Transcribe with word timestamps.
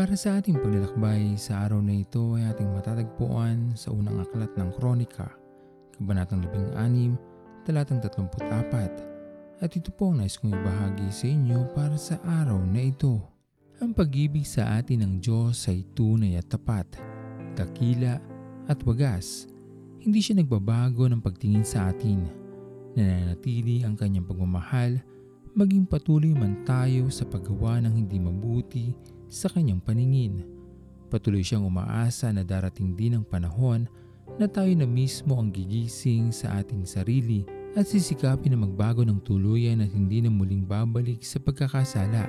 Para 0.00 0.16
sa 0.16 0.40
ating 0.40 0.56
paglalakbay 0.56 1.36
sa 1.36 1.68
araw 1.68 1.84
na 1.84 2.00
ito 2.00 2.32
ay 2.32 2.48
ating 2.48 2.72
matatagpuan 2.72 3.76
sa 3.76 3.92
unang 3.92 4.24
aklat 4.24 4.48
ng 4.56 4.72
Kronika, 4.72 5.28
Kabanatang 5.92 6.40
16, 6.72 7.20
talatang 7.68 8.00
34. 8.00 9.60
At 9.60 9.68
ito 9.76 9.92
po 9.92 10.08
ang 10.08 10.24
nais 10.24 10.40
kong 10.40 10.56
ibahagi 10.56 11.04
sa 11.12 11.28
inyo 11.28 11.58
para 11.76 12.00
sa 12.00 12.16
araw 12.24 12.64
na 12.64 12.80
ito. 12.80 13.20
Ang 13.84 13.92
pag-ibig 13.92 14.48
sa 14.48 14.80
atin 14.80 15.04
ng 15.04 15.14
Diyos 15.20 15.68
ay 15.68 15.84
tunay 15.92 16.40
at 16.40 16.48
tapat, 16.48 16.96
dakila 17.52 18.16
at 18.72 18.80
wagas. 18.88 19.52
Hindi 20.00 20.24
siya 20.24 20.40
nagbabago 20.40 21.12
ng 21.12 21.20
pagtingin 21.20 21.68
sa 21.68 21.92
atin. 21.92 22.24
Nananatili 22.96 23.84
ang 23.84 24.00
kanyang 24.00 24.24
pagmamahal 24.24 24.96
maging 25.52 25.84
patuloy 25.84 26.32
man 26.32 26.64
tayo 26.64 27.12
sa 27.12 27.28
paggawa 27.28 27.82
ng 27.84 28.00
hindi 28.00 28.16
mabuti 28.16 28.96
sa 29.30 29.46
kanyang 29.46 29.78
paningin. 29.78 30.42
Patuloy 31.08 31.40
siyang 31.40 31.64
umaasa 31.64 32.28
na 32.34 32.42
darating 32.42 32.98
din 32.98 33.16
ang 33.16 33.24
panahon 33.24 33.86
na 34.36 34.50
tayo 34.50 34.70
na 34.74 34.84
mismo 34.84 35.38
ang 35.38 35.54
gigising 35.54 36.34
sa 36.34 36.58
ating 36.58 36.82
sarili 36.82 37.46
at 37.78 37.86
sisikapin 37.86 38.52
na 38.52 38.66
magbago 38.66 39.06
ng 39.06 39.22
tuluyan 39.22 39.80
at 39.80 39.90
hindi 39.94 40.20
na 40.20 40.30
muling 40.30 40.66
babalik 40.66 41.22
sa 41.22 41.38
pagkakasala. 41.38 42.26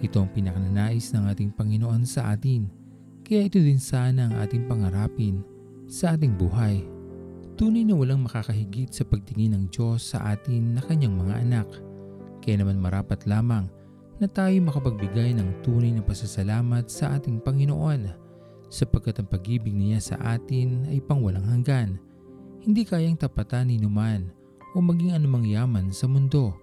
Ito 0.00 0.24
ang 0.24 0.32
pinakananais 0.32 1.12
ng 1.12 1.30
ating 1.30 1.54
Panginoon 1.54 2.02
sa 2.08 2.34
atin, 2.34 2.66
kaya 3.22 3.46
ito 3.46 3.60
din 3.60 3.78
sana 3.78 4.26
ang 4.26 4.34
ating 4.40 4.66
pangarapin 4.66 5.44
sa 5.86 6.18
ating 6.18 6.34
buhay. 6.34 6.82
Tunay 7.54 7.84
na 7.84 7.94
walang 7.94 8.24
makakahigit 8.24 8.90
sa 8.90 9.04
pagtingin 9.06 9.54
ng 9.54 9.64
Diyos 9.70 10.16
sa 10.16 10.34
atin 10.34 10.74
na 10.74 10.82
kanyang 10.82 11.14
mga 11.14 11.36
anak– 11.46 11.68
kaya 12.42 12.58
naman 12.58 12.82
marapat 12.82 13.22
lamang 13.24 13.70
na 14.22 14.30
tayo 14.30 14.54
makapagbigay 14.62 15.34
ng 15.34 15.66
tunay 15.66 15.90
na 15.90 15.98
pasasalamat 15.98 16.86
sa 16.86 17.18
ating 17.18 17.42
Panginoon 17.42 18.06
sapagkat 18.70 19.18
ang 19.18 19.26
pag-ibig 19.26 19.74
niya 19.74 19.98
sa 19.98 20.14
atin 20.22 20.86
ay 20.86 21.02
pangwalang 21.02 21.42
hanggan. 21.42 21.98
Hindi 22.62 22.86
kayang 22.86 23.18
tapatan 23.18 23.74
ni 23.74 23.82
numan 23.82 24.30
o 24.72 24.78
maging 24.78 25.18
anumang 25.18 25.42
yaman 25.50 25.90
sa 25.90 26.06
mundo. 26.06 26.54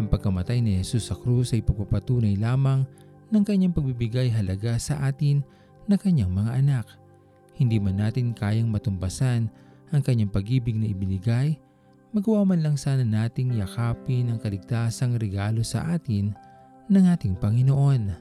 Ang 0.00 0.08
pagkamatay 0.08 0.64
ni 0.64 0.80
Jesus 0.80 1.12
sa 1.12 1.14
krus 1.20 1.52
ay 1.52 1.60
pagpapatunay 1.60 2.40
lamang 2.40 2.88
ng 3.28 3.42
kanyang 3.44 3.76
pagbibigay 3.76 4.32
halaga 4.32 4.80
sa 4.80 4.96
atin 5.04 5.44
na 5.84 6.00
kanyang 6.00 6.32
mga 6.32 6.56
anak. 6.56 6.88
Hindi 7.52 7.76
man 7.76 8.00
natin 8.00 8.32
kayang 8.32 8.72
matumbasan 8.72 9.52
ang 9.92 10.00
kanyang 10.00 10.32
pag-ibig 10.32 10.80
na 10.80 10.88
ibinigay 10.88 11.60
magawa 12.16 12.48
man 12.48 12.64
lang 12.64 12.80
sana 12.80 13.04
nating 13.04 13.60
yakapin 13.60 14.32
ang 14.32 14.40
kaligtasang 14.40 15.20
regalo 15.20 15.60
sa 15.60 15.84
atin 15.92 16.32
ng 16.88 17.04
ating 17.08 17.36
Panginoon. 17.36 18.12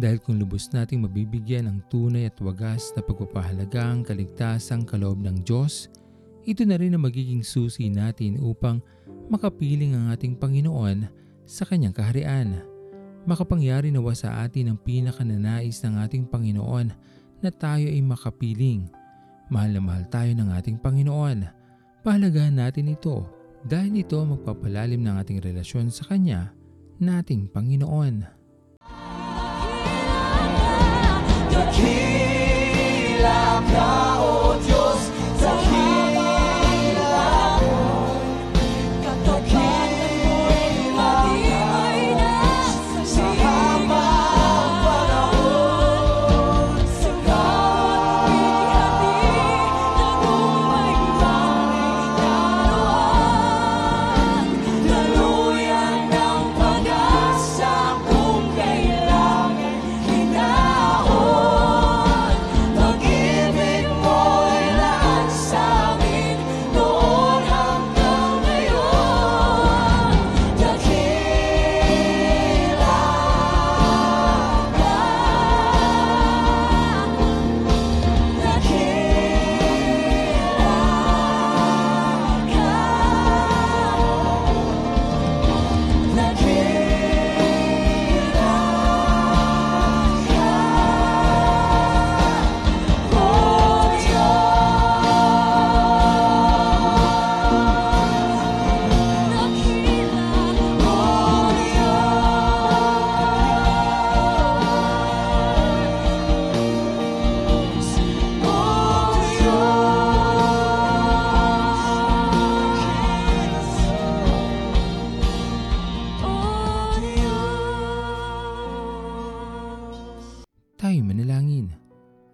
Dahil 0.00 0.18
kung 0.20 0.40
lubos 0.40 0.72
nating 0.72 1.04
mabibigyan 1.04 1.68
ng 1.68 1.78
tunay 1.92 2.28
at 2.28 2.36
wagas 2.40 2.92
na 2.96 3.04
pagpapahalaga 3.04 3.80
ang 3.84 4.00
kaligtasang 4.00 4.88
kaloob 4.88 5.20
ng 5.20 5.44
Diyos, 5.44 5.92
ito 6.48 6.64
na 6.64 6.80
rin 6.80 6.96
ang 6.96 7.04
magiging 7.04 7.44
susi 7.44 7.92
natin 7.92 8.40
upang 8.40 8.80
makapiling 9.28 9.92
ang 9.92 10.08
ating 10.10 10.40
Panginoon 10.40 11.04
sa 11.44 11.68
kanyang 11.68 11.92
kaharian. 11.92 12.64
Makapangyari 13.28 13.92
nawa 13.92 14.16
sa 14.16 14.40
atin 14.42 14.72
ang 14.72 14.78
pinakananais 14.80 15.76
ng 15.84 15.94
ating 16.00 16.24
Panginoon 16.32 16.88
na 17.44 17.50
tayo 17.52 17.84
ay 17.84 18.00
makapiling. 18.00 18.88
Mahal 19.52 19.76
na 19.76 19.80
mahal 19.84 20.04
tayo 20.08 20.32
ng 20.32 20.48
ating 20.56 20.80
Panginoon 20.80 21.60
Pahalagahan 22.00 22.56
natin 22.56 22.96
ito 22.96 23.28
dahil 23.68 23.92
ito 24.00 24.16
magpapalalim 24.24 25.04
ng 25.04 25.20
ating 25.20 25.44
relasyon 25.44 25.92
sa 25.92 26.08
Kanya 26.08 26.48
nating 27.00 27.48
Panginoon. 27.48 28.39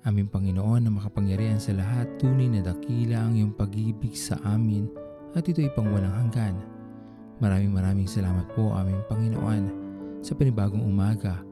Aming 0.06 0.30
Panginoon 0.30 0.86
na 0.86 0.90
makapangyarihan 0.94 1.58
sa 1.58 1.74
lahat, 1.74 2.06
tunay 2.22 2.46
na 2.46 2.62
dakila 2.62 3.26
ang 3.26 3.34
iyong 3.34 3.50
pag-ibig 3.50 4.14
sa 4.14 4.38
amin 4.46 4.86
at 5.34 5.42
ito 5.50 5.58
ay 5.58 5.74
pangwalang 5.74 6.14
hanggan. 6.14 6.54
Maraming 7.42 7.74
maraming 7.74 8.06
salamat 8.06 8.46
po 8.54 8.70
aming 8.78 9.02
Panginoon 9.10 9.62
sa 10.22 10.38
panibagong 10.38 10.86
umaga 10.86 11.42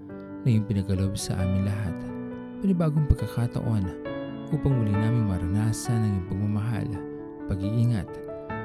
na 0.47 0.47
iyong 0.47 0.71
pinagalob 0.71 1.19
sa 1.19 1.35
amin 1.43 1.67
lahat. 1.67 1.99
Panibagong 2.63 3.11
pagkakataon 3.11 3.91
upang 4.55 4.71
muli 4.71 4.95
namin 4.95 5.27
maranasan 5.27 6.07
ang 6.07 6.13
iyong 6.15 6.29
pagmamahal, 6.31 6.89
pag-iingat 7.51 8.07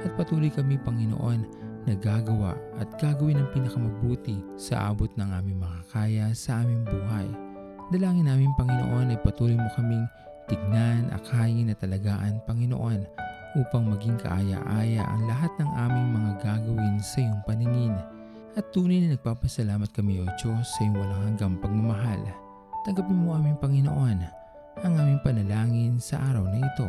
at 0.06 0.12
patuloy 0.14 0.54
kami 0.54 0.78
Panginoon 0.86 1.50
na 1.90 1.98
gagawa 1.98 2.54
at 2.78 2.94
gagawin 3.02 3.42
ang 3.42 3.50
pinakamabuti 3.58 4.38
sa 4.54 4.94
abot 4.94 5.10
ng 5.18 5.34
aming 5.34 5.58
makakaya 5.58 6.30
sa 6.38 6.62
aming 6.62 6.86
buhay. 6.86 7.49
Dalangin 7.90 8.30
namin 8.30 8.54
Panginoon 8.54 9.10
ay 9.10 9.20
patuloy 9.26 9.58
mo 9.58 9.66
kaming 9.74 10.06
tignan, 10.46 11.10
akayin 11.10 11.74
at 11.74 11.82
talagaan 11.82 12.38
Panginoon 12.46 13.02
upang 13.58 13.90
maging 13.90 14.14
kaaya-aya 14.22 15.02
ang 15.10 15.26
lahat 15.26 15.50
ng 15.58 15.70
aming 15.74 16.08
mga 16.14 16.32
gagawin 16.38 17.02
sa 17.02 17.18
iyong 17.26 17.42
paningin. 17.50 17.98
At 18.54 18.70
tunay 18.70 19.02
na 19.02 19.18
nagpapasalamat 19.18 19.90
kami 19.90 20.22
o 20.22 20.30
Diyos 20.38 20.70
sa 20.70 20.86
iyong 20.86 21.02
walang 21.02 21.34
hanggang 21.34 21.54
pagmamahal. 21.58 22.22
Tanggapin 22.86 23.26
mo 23.26 23.34
aming 23.34 23.58
Panginoon 23.58 24.20
ang 24.86 24.94
aming 24.94 25.20
panalangin 25.26 25.98
sa 25.98 26.22
araw 26.30 26.46
na 26.46 26.62
ito. 26.62 26.88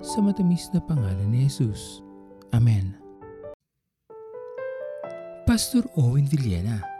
Sa 0.00 0.24
matamis 0.24 0.72
na 0.72 0.80
pangalan 0.80 1.28
ni 1.28 1.44
Jesus. 1.44 2.00
Amen. 2.56 2.96
Pastor 5.44 5.84
Owen 6.00 6.24
Villena 6.24 6.99